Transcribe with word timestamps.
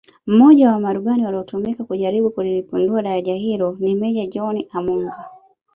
Mmoja 0.25 0.71
wa 0.71 0.79
marubani 0.79 1.25
waliotumika 1.25 1.83
kujaribu 1.83 2.29
kulilipua 2.31 3.01
daraja 3.01 3.33
hilo 3.35 3.77
ni 3.79 3.95
Meja 3.95 4.25
John 4.25 4.63
Amunga 4.71 5.29